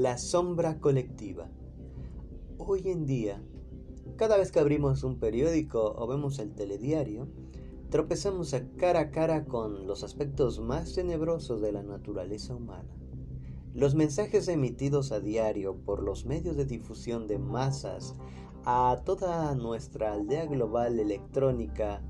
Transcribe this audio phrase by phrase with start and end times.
[0.00, 1.48] La sombra colectiva.
[2.56, 3.42] Hoy en día,
[4.14, 7.26] cada vez que abrimos un periódico o vemos el telediario,
[7.90, 12.88] tropezamos cara a cara con los aspectos más tenebrosos de la naturaleza humana.
[13.74, 18.14] Los mensajes emitidos a diario por los medios de difusión de masas
[18.64, 22.04] a toda nuestra aldea global electrónica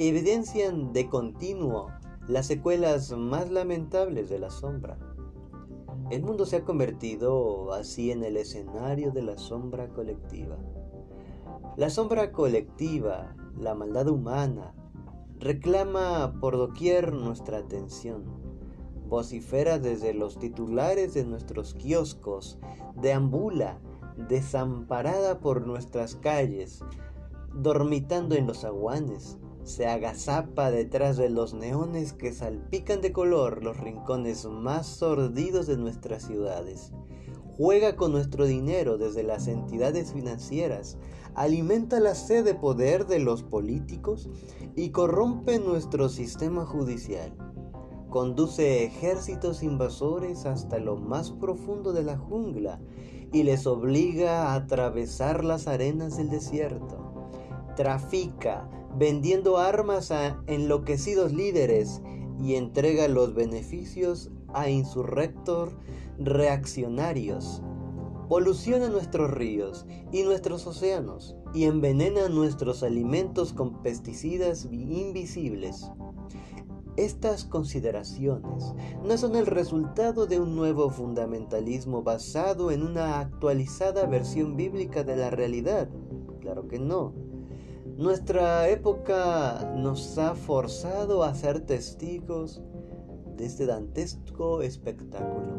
[0.00, 1.92] evidencian de continuo
[2.26, 4.98] las secuelas más lamentables de la sombra.
[6.10, 10.56] El mundo se ha convertido así en el escenario de la sombra colectiva.
[11.76, 14.74] La sombra colectiva, la maldad humana,
[15.38, 18.48] reclama por doquier nuestra atención
[19.08, 22.58] vocifera desde los titulares de nuestros kioscos,
[22.94, 23.80] deambula
[24.28, 26.84] desamparada por nuestras calles,
[27.54, 33.76] dormitando en los aguanes, se agazapa detrás de los neones que salpican de color los
[33.76, 36.92] rincones más sordidos de nuestras ciudades.
[37.56, 40.96] Juega con nuestro dinero desde las entidades financieras,
[41.34, 44.28] alimenta la sed de poder de los políticos
[44.74, 47.32] y corrompe nuestro sistema judicial
[48.08, 52.80] conduce ejércitos invasores hasta lo más profundo de la jungla
[53.32, 57.28] y les obliga a atravesar las arenas del desierto.
[57.76, 62.00] Trafica vendiendo armas a enloquecidos líderes
[62.40, 65.76] y entrega los beneficios a insurrectos
[66.18, 67.62] reaccionarios.
[68.28, 75.90] Poluciona nuestros ríos y nuestros océanos y envenena nuestros alimentos con pesticidas invisibles.
[76.96, 84.56] Estas consideraciones no son el resultado de un nuevo fundamentalismo basado en una actualizada versión
[84.56, 85.88] bíblica de la realidad.
[86.40, 87.14] Claro que no.
[87.98, 92.62] Nuestra época nos ha forzado a ser testigos
[93.36, 95.56] de este dantesco espectáculo.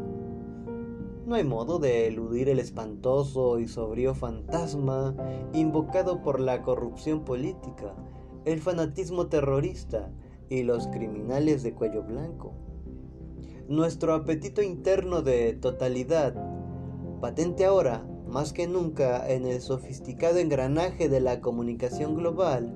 [1.26, 5.14] No hay modo de eludir el espantoso y sobrio fantasma
[5.52, 7.94] invocado por la corrupción política,
[8.46, 10.10] el fanatismo terrorista,
[10.48, 12.54] y los criminales de cuello blanco.
[13.68, 16.34] Nuestro apetito interno de totalidad,
[17.20, 22.72] patente ahora más que nunca en el sofisticado engranaje de la comunicación global,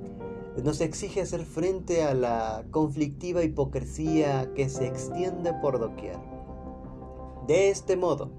[0.62, 6.18] nos exige hacer frente a la conflictiva hipocresía que se extiende por doquier.
[7.46, 8.30] De este modo,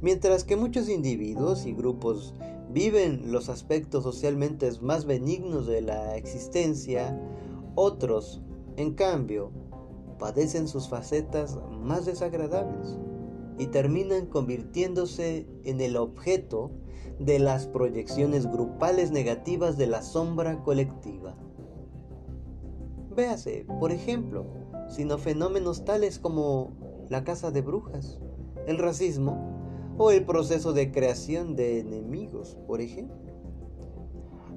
[0.00, 2.34] mientras que muchos individuos y grupos
[2.70, 7.18] viven los aspectos socialmente más benignos de la existencia,
[7.74, 8.40] otros
[8.76, 9.50] en cambio,
[10.18, 12.98] padecen sus facetas más desagradables
[13.58, 16.70] y terminan convirtiéndose en el objeto
[17.18, 21.36] de las proyecciones grupales negativas de la sombra colectiva.
[23.14, 24.46] Véase, por ejemplo,
[24.88, 26.72] sino fenómenos tales como
[27.08, 28.20] la caza de brujas,
[28.66, 33.16] el racismo o el proceso de creación de enemigos, por ejemplo.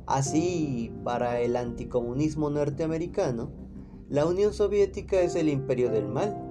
[0.05, 3.51] Así, para el anticomunismo norteamericano,
[4.09, 6.48] la Unión Soviética es el imperio del mal,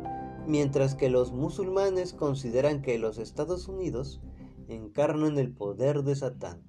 [0.48, 4.22] mientras que los musulmanes consideran que los Estados Unidos
[4.66, 6.62] encarnan el poder de Satán.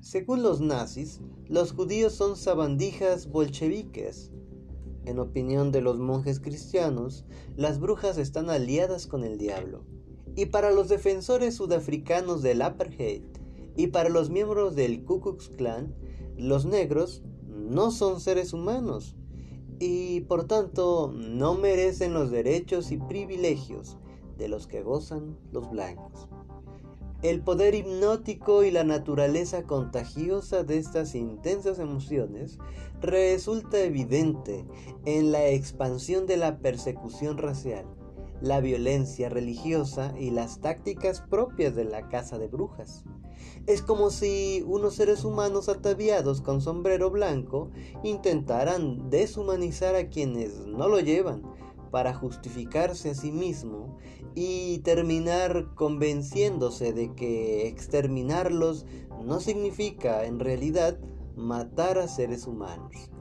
[0.00, 4.30] Según los nazis, los judíos son sabandijas bolcheviques.
[5.06, 7.24] En opinión de los monjes cristianos,
[7.56, 9.86] las brujas están aliadas con el diablo.
[10.36, 13.22] Y para los defensores sudafricanos del apartheid
[13.76, 15.94] y para los miembros del Ku Klux Klan,
[16.36, 19.16] los negros no son seres humanos,
[19.78, 23.96] y por tanto no merecen los derechos y privilegios
[24.38, 26.28] de los que gozan los blancos.
[27.22, 32.58] El poder hipnótico y la naturaleza contagiosa de estas intensas emociones
[33.00, 34.66] resulta evidente
[35.06, 37.86] en la expansión de la persecución racial,
[38.40, 43.04] la violencia religiosa y las tácticas propias de la caza de brujas.
[43.66, 47.70] Es como si unos seres humanos ataviados con sombrero blanco
[48.02, 51.42] intentaran deshumanizar a quienes no lo llevan
[51.90, 53.96] para justificarse a sí mismo
[54.34, 58.84] y terminar convenciéndose de que exterminarlos
[59.22, 60.98] no significa en realidad
[61.36, 63.13] matar a seres humanos.